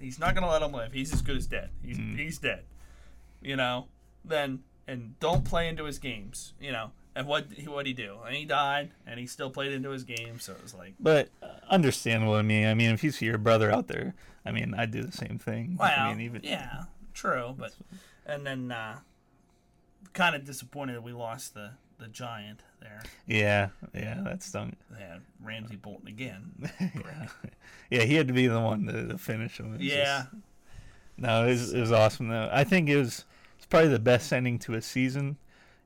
[0.00, 0.92] He's not gonna let him live.
[0.92, 1.70] He's as good as dead.
[1.84, 2.16] He's Mm.
[2.18, 2.62] he's dead.
[3.42, 3.86] You know.
[4.24, 6.52] Then and don't play into his games.
[6.60, 6.90] You know.
[7.16, 8.18] And what what he do?
[8.24, 10.38] And he died, and he still played into his game.
[10.38, 12.64] So it was like, but uh, understandable to me.
[12.64, 14.14] I mean, if you see your brother out there,
[14.46, 15.76] I mean, I'd do the same thing.
[15.80, 17.56] well, I mean, even yeah, true.
[17.58, 17.72] But
[18.24, 18.98] and then uh,
[20.12, 23.02] kind of disappointed that we lost the the giant there.
[23.26, 24.76] Yeah, yeah, that stung.
[24.98, 26.52] Yeah, Ramsay Bolton again.
[26.80, 27.26] yeah.
[27.90, 29.76] yeah, he had to be the one to, to finish him.
[29.80, 30.28] Yeah, just-
[31.16, 32.48] no, it was, it was awesome though.
[32.52, 33.24] I think it was
[33.56, 35.36] it's probably the best ending to a season,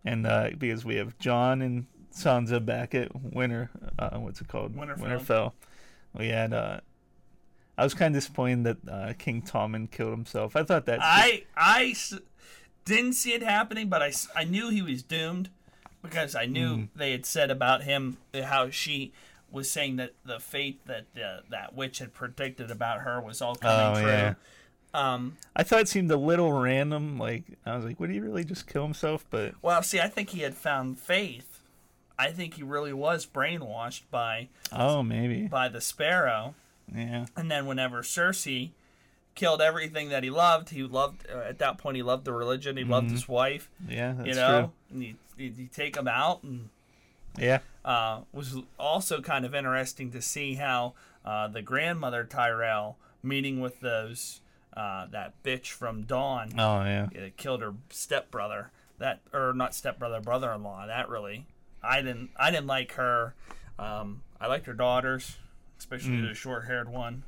[0.05, 4.77] and uh, because we have Jon and Sansa back at Winter, uh, what's it called?
[4.77, 4.99] Winterfell.
[4.99, 5.53] Winterfell.
[6.17, 6.53] We had.
[6.53, 6.81] Uh,
[7.79, 10.55] I was kind of disappointed that uh, King Tommen killed himself.
[10.57, 10.99] I thought that.
[11.03, 11.95] I I
[12.85, 15.49] didn't see it happening, but I, I knew he was doomed
[16.03, 16.89] because I knew Mm.
[16.97, 19.13] they had said about him uh, how she
[19.51, 23.55] was saying that the fate that uh, that witch had predicted about her was all
[23.55, 24.11] coming Oh, true.
[24.11, 24.35] yeah.
[24.95, 27.19] Um, I thought it seemed a little random.
[27.19, 29.25] Like I was like, would he really just kill himself?
[29.31, 31.61] But well, see, I think he had found faith.
[32.19, 35.47] I think he really was brainwashed by oh, maybe.
[35.49, 36.55] by the sparrow.
[36.95, 37.27] Yeah.
[37.37, 38.71] And then whenever Cersei
[39.35, 42.77] killed everything that he loved, he loved uh, at that point he loved the religion,
[42.77, 44.13] he loved his wife, Yeah.
[44.13, 44.73] That's you know.
[44.91, 46.69] And you, you, take him out, and.
[47.39, 47.61] Yeah.
[47.83, 50.93] uh, was also kind of interesting to see how
[51.25, 54.41] uh, the grandmother Tyrell meeting with those
[54.77, 57.09] uh, that bitch from Dorne Oh yeah.
[57.17, 58.71] uh, killed her stepbrother.
[58.99, 60.87] That or not stepbrother, brother-in-law.
[60.87, 61.47] That really,
[61.83, 62.31] I didn't.
[62.37, 63.35] I didn't like her.
[63.79, 65.39] Um, I liked her daughters,
[65.79, 67.25] especially the short-haired one.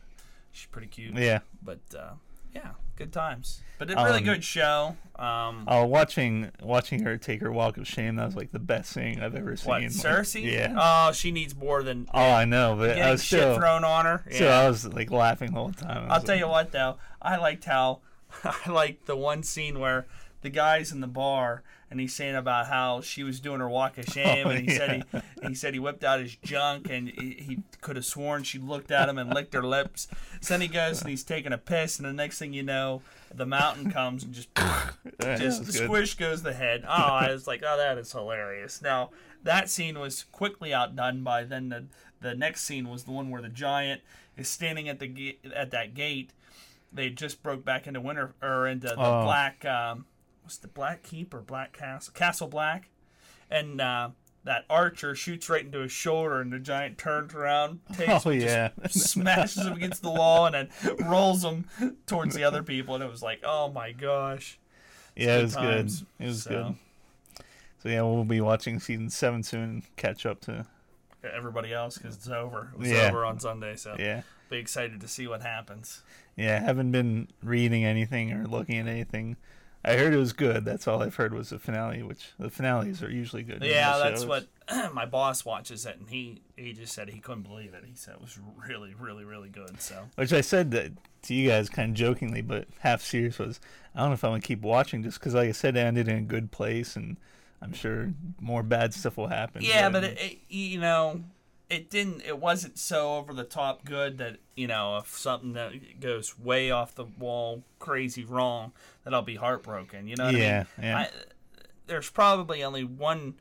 [0.55, 1.15] She's pretty cute.
[1.17, 1.41] Yeah.
[1.63, 2.13] But uh,
[2.55, 3.61] yeah, good times.
[3.79, 4.97] But a really Um, good show.
[5.17, 8.93] Um, Oh, watching watching her take her walk of shame, that was like the best
[8.93, 9.69] thing I've ever seen.
[9.69, 10.51] what Like, Cersei?
[10.51, 10.75] yeah.
[10.79, 14.05] Oh, she needs more than oh, I know, but I was shit still, thrown on
[14.05, 14.25] her.
[14.31, 14.61] Yeah.
[14.61, 16.07] I was like laughing the whole time.
[16.11, 18.01] I'll tell like, you what though, I liked how
[18.45, 20.07] I liked the one scene where
[20.43, 21.63] the guy's in the bar
[21.95, 24.75] and he's saying about how she was doing her walk of shame, Oh, and he
[24.77, 28.43] said he he said he whipped out his junk and he, he could have sworn
[28.43, 30.09] she looked at him and licked her lips.
[30.41, 33.03] So then he goes and he's taking a piss, and the next thing you know,
[33.35, 35.75] the mountain comes and just yeah, just good.
[35.85, 36.85] squish goes the head.
[36.87, 38.83] Oh, I was like, oh, that is hilarious.
[38.83, 39.11] Now
[39.45, 41.85] that scene was quickly outdone by then the
[42.21, 44.01] the next scene was the one where the giant
[44.37, 46.31] is standing at the at that gate.
[46.93, 49.25] They just broke back into winter or into the Oh.
[49.25, 49.65] black.
[49.65, 50.07] Um,
[50.45, 52.13] what's the black keep or black castle?
[52.15, 52.91] Castle Black,
[53.51, 54.11] and uh,
[54.45, 58.71] that archer shoots right into his shoulder, and the giant turns around, takes Oh yeah.
[58.89, 61.67] smashes him against the wall, and then rolls him
[62.07, 64.59] towards the other people, and it was like, oh my gosh.
[65.17, 66.01] yeah, it was times.
[66.01, 66.25] good.
[66.25, 66.75] It was So- good.
[67.83, 70.65] So yeah, we'll be watching season seven soon catch up to
[71.23, 72.71] everybody else because it's over.
[72.73, 73.09] It was Yeah.
[73.09, 74.23] over on Sunday, so yeah.
[74.49, 76.03] be excited to see what happens.
[76.35, 79.37] Yeah, haven't been reading anything or looking at anything.
[79.85, 80.65] I heard it was good.
[80.65, 83.63] That's all I've heard was the finale, which the finales are usually good.
[83.63, 84.47] Yeah, that's shows.
[84.69, 87.85] what my boss watches it, and he he just said he couldn't believe it.
[87.87, 89.81] He said it was really, really, really good.
[89.81, 90.93] So Which I said that
[91.23, 93.61] to you guys kind of jokingly, but half serious was
[93.95, 96.09] I don't know if I'm gonna keep watching just because, like I said, it ended
[96.09, 97.19] in a good place, and
[97.61, 99.63] I'm sure more bad stuff will happen.
[99.63, 101.23] yeah, but it, it, you know,
[101.71, 102.23] it didn't.
[102.23, 106.71] It wasn't so over the top good that you know if something that goes way
[106.71, 108.73] off the wall, crazy wrong,
[109.05, 110.07] that I'll be heartbroken.
[110.09, 110.91] You know what Yeah, I mean?
[110.91, 110.99] yeah.
[110.99, 111.09] I,
[111.87, 113.35] there's probably only one.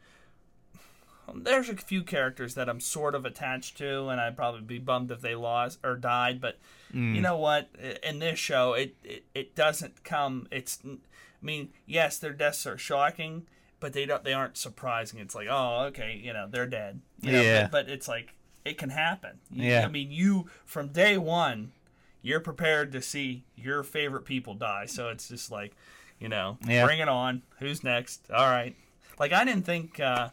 [1.33, 5.09] There's a few characters that I'm sort of attached to, and I'd probably be bummed
[5.09, 6.41] if they lost or died.
[6.41, 6.59] But
[6.93, 7.15] Mm.
[7.15, 7.69] you know what?
[8.03, 10.47] In this show, it, it it doesn't come.
[10.51, 10.97] It's, I
[11.41, 13.47] mean, yes, their deaths are shocking,
[13.83, 14.23] but they don't.
[14.23, 15.19] They aren't surprising.
[15.19, 17.01] It's like, oh, okay, you know, they're dead.
[17.21, 17.61] You know, Yeah.
[17.63, 18.33] But, but it's like
[18.65, 19.39] it can happen.
[19.51, 19.85] You- Yeah.
[19.85, 21.73] I mean, you from day one,
[22.21, 24.85] you're prepared to see your favorite people die.
[24.85, 25.75] So it's just like,
[26.19, 26.85] you know, Yeah.
[26.85, 27.41] bring it on.
[27.59, 28.31] Who's next?
[28.31, 28.73] All right.
[29.19, 30.29] Like I didn't think uh,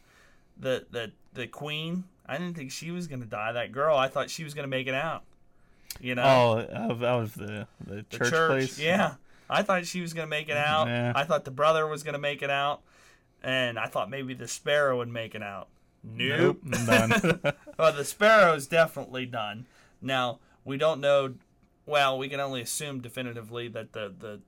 [0.59, 2.05] the the the queen.
[2.27, 3.51] I didn't think she was gonna die.
[3.53, 3.97] That girl.
[3.97, 5.25] I thought she was gonna make it out.
[6.01, 6.23] You know.
[6.73, 8.79] oh, out was the the The church, place.
[8.79, 9.15] Yeah.
[9.53, 10.87] I thought she was going to make it out.
[10.87, 11.13] Yeah.
[11.17, 12.83] I thought the brother was going to make it out.
[13.43, 15.69] And I thought maybe the sparrow would make it out.
[16.03, 16.61] Nope.
[16.63, 16.87] Nope.
[16.87, 17.41] Done.
[17.79, 19.67] well, the sparrow's definitely done.
[20.01, 21.35] Now, we don't know.
[21.87, 24.41] Well, we can only assume definitively that the, the,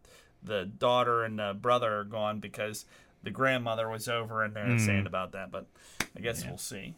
[0.43, 2.85] the daughter and the brother are gone because
[3.23, 4.87] the grandmother was over in there and hmm.
[4.87, 5.51] saying about that.
[5.51, 5.67] But
[6.17, 6.95] I guess we'll see.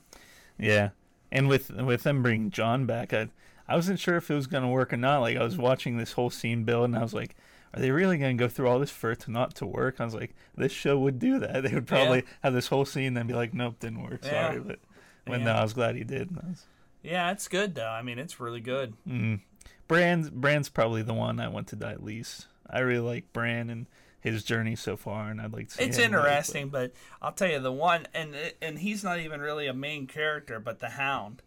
[0.59, 0.91] Yeah,
[1.33, 3.29] and with with them bringing Jon back, I
[3.69, 5.21] I wasn't sure if it was gonna work or not.
[5.21, 7.37] Like I was watching this whole scene build, and I was like,
[7.75, 10.01] are they really gonna go through all this for it to not to work?
[10.01, 11.63] I was like, this show would do that.
[11.65, 14.21] They would probably have this whole scene, and then be like, nope, didn't work.
[14.25, 14.49] Yeah.
[14.49, 14.79] Sorry, but
[15.27, 15.47] when Yeah.
[15.47, 16.35] no, I was glad he did.
[16.37, 16.67] Was-
[17.03, 17.89] Yeah, it's good, though.
[17.91, 18.95] I mean, it's really good.
[19.07, 19.41] mm.
[19.89, 22.47] Bran's Bran's probably the one I want to die least.
[22.71, 23.87] I really like Brand and
[24.21, 25.75] his journey so far, and I'd like to.
[25.75, 29.05] See It's him live, but- interesting, but I'll tell you the one, and and he's
[29.05, 31.43] not even really a main character, but the Hound.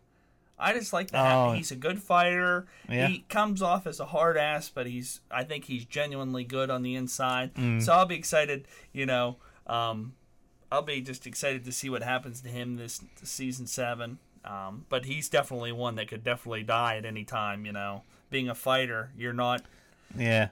[0.59, 1.51] I just like the Oh.
[1.53, 2.65] He's a good fighter.
[2.89, 3.07] Yeah.
[3.07, 6.81] He comes off as a hard ass, but he's I think he's genuinely good on
[6.81, 7.53] the inside.
[7.55, 7.81] Mm.
[7.81, 8.67] So I'll be excited.
[8.91, 10.13] You know, um,
[10.71, 14.19] I'll be just excited to see what happens to him this, this season seven.
[14.43, 17.65] Um, but he's definitely one that could definitely die at any time.
[17.65, 19.61] You know, being a fighter, you're not.
[20.17, 20.49] Yeah.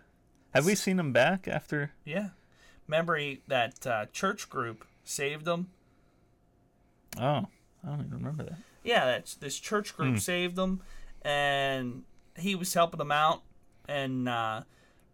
[0.54, 1.92] Have we seen him back after?
[2.06, 2.30] Yeah.
[2.88, 5.68] Remember he, that uh, church group saved him.
[7.18, 7.48] Oh,
[7.84, 8.58] I don't even remember that.
[8.86, 10.82] Yeah, that's this church group saved him,
[11.24, 12.04] and
[12.38, 13.42] he was helping them out.
[13.90, 14.62] And uh,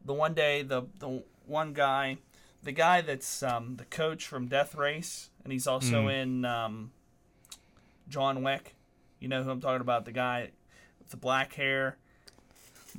[0.06, 2.18] the one day, the the one guy,
[2.64, 6.92] the guy that's um, the coach from Death Race, and he's also in um,
[8.10, 8.76] John Wick.
[9.20, 10.06] You know who I'm talking about?
[10.06, 10.52] The guy
[11.00, 11.98] with the black hair.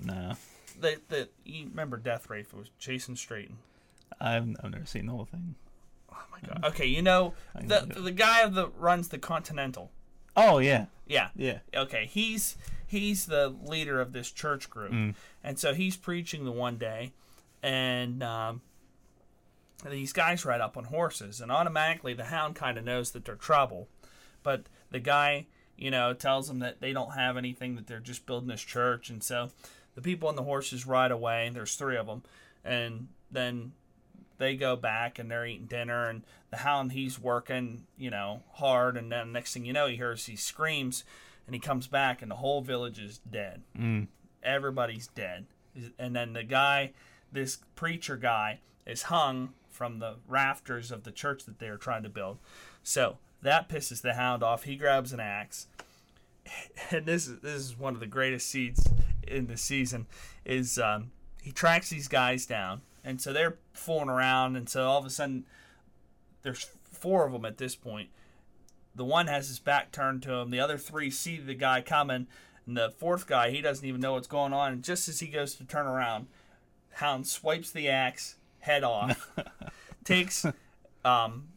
[0.02, 0.32] No,
[0.80, 3.58] The the you remember Death Race It was Jason Statham.
[4.20, 5.54] I've, I've never seen the whole thing.
[6.10, 6.64] Oh my god.
[6.64, 9.90] Okay, you know the the guy that runs the Continental.
[10.36, 11.28] Oh yeah, Yeah.
[11.36, 11.58] yeah.
[11.74, 14.92] okay he's he's the leader of this church group.
[15.42, 17.12] And so he's preaching the one day
[17.62, 18.60] and um,
[19.88, 23.34] these guys ride up on horses and automatically the hound kind of knows that they're
[23.34, 23.88] trouble.
[24.42, 28.26] But the guy you know tells them that they don't have anything that they're just
[28.26, 29.10] building this church.
[29.10, 29.50] And so
[29.94, 32.22] the people on the horses ride away there's three of them
[32.64, 33.72] and then
[34.42, 38.96] they go back and they're eating dinner and the hound he's working you know hard.
[38.96, 41.04] And then next thing you know he hears he screams
[41.46, 43.62] and he comes back and the whole village is dead.
[43.78, 44.08] Mm.
[44.42, 45.46] everybody's dead.
[45.98, 46.92] And then the guy
[47.30, 52.02] this preacher guy is hung from the rafters of the church that they are trying
[52.02, 52.38] to build.
[52.82, 54.64] So that pisses the hound off.
[54.64, 55.68] He grabs an axe.
[56.90, 58.84] And this is this is one of the greatest scenes
[59.26, 60.06] in the season
[60.44, 64.98] is um, he tracks these guys down and so they're fooling around and so all
[64.98, 65.44] of a sudden
[66.42, 68.10] there's four of them at this point.
[68.94, 72.26] The one has his back turned to him the other three see the guy coming
[72.66, 75.26] and the fourth guy he doesn't even know what's going on and just as he
[75.26, 76.26] goes to turn around
[76.96, 79.30] hound swipes the axe head off
[80.04, 80.44] takes
[81.04, 81.48] um,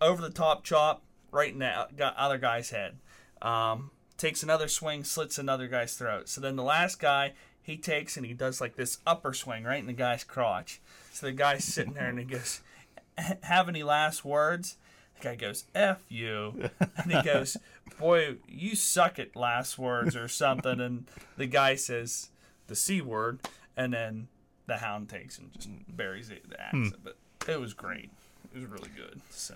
[0.00, 2.96] over the top chop right in the other guy's head
[3.42, 6.28] um, takes another swing slits another guy's throat.
[6.28, 9.80] So then the last guy he takes and he does like this upper swing right
[9.80, 10.80] in the guy's crotch.
[11.12, 12.60] So the guy's sitting there and he goes
[13.42, 14.76] have any last words?
[15.18, 16.68] The guy goes f you.
[16.96, 17.56] And he goes
[17.98, 20.78] boy you suck at last words or something.
[20.78, 21.06] And
[21.38, 22.28] the guy says
[22.66, 23.40] the c word
[23.76, 24.28] and then
[24.66, 26.92] the hound takes and just buries it the axe.
[27.02, 27.16] But
[27.48, 28.10] it was great.
[28.54, 29.54] It was really good so.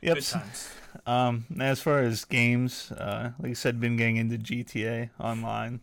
[0.00, 0.18] Yep.
[1.06, 5.80] Um, as far as games, uh, like I said, been getting into GTA Online.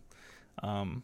[0.62, 1.02] Um,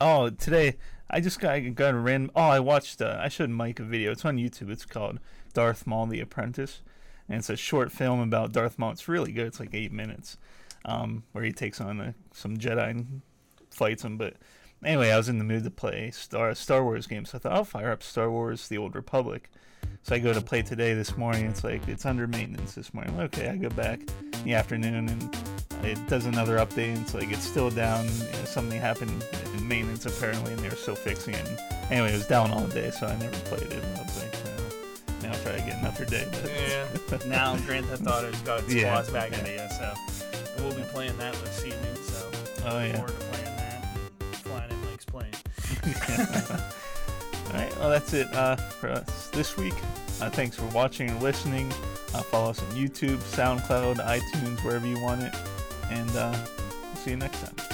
[0.00, 0.76] oh, today
[1.10, 2.30] I just got got a random.
[2.34, 3.00] Oh, I watched.
[3.00, 4.12] Uh, I showed Mike a video.
[4.12, 4.70] It's on YouTube.
[4.70, 5.20] It's called
[5.54, 6.82] Darth Maul: The Apprentice,
[7.28, 8.92] and it's a short film about Darth Maul.
[8.92, 9.46] It's really good.
[9.46, 10.36] It's like eight minutes,
[10.84, 13.22] um, where he takes on uh some Jedi and
[13.70, 14.18] fights them.
[14.18, 14.34] But
[14.84, 17.30] anyway, I was in the mood to play Star Star Wars games.
[17.30, 19.50] So I thought I'll fire up Star Wars: The Old Republic.
[20.02, 21.46] So I go to play today this morning.
[21.46, 23.18] It's like it's under maintenance this morning.
[23.20, 25.36] Okay, I go back in the afternoon and
[25.84, 26.94] it does another update.
[26.94, 28.06] And it's like it's still down.
[28.06, 29.24] You know, something happened
[29.56, 31.46] in maintenance apparently, and they were still fixing it.
[31.48, 31.58] And
[31.90, 33.82] anyway, it was down all day, so I never played it.
[33.96, 36.26] I was like, uh, now I'll try to get another day.
[36.30, 36.44] But
[37.26, 38.92] yeah now grand theft auto's got its Yeah.
[38.92, 39.94] claws back into you so
[40.58, 42.30] we'll be playing that this evening so
[42.66, 42.92] Oh, yeah.
[42.96, 43.86] forward to playing that
[44.36, 45.32] flying in Mike's plane
[47.46, 49.74] all right, well that's it uh, for us this week.
[50.20, 51.70] Uh, thanks for watching and listening.
[52.14, 55.34] Uh, follow us on YouTube, SoundCloud, iTunes, wherever you want it,
[55.90, 56.34] and uh,
[56.96, 57.67] see you next time.